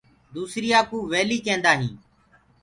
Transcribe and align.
دوسريآ 0.33 0.79
ڪوُ 0.89 0.97
ويلي 1.11 1.37
ڪيندآ 1.45 1.71
هينٚ۔ 1.79 1.95